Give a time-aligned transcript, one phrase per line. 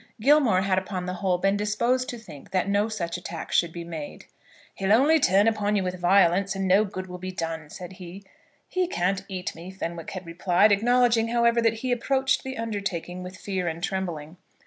[0.19, 3.83] Gilmore had upon the whole been disposed to think that no such attack should be
[3.83, 4.25] made.
[4.73, 8.23] "He'll only turn upon you with violence, and no good will be done," said he.
[8.67, 13.37] "He can't eat me," Fenwick had replied, acknowledging, however, that he approached the undertaking with
[13.37, 14.37] fear and trembling.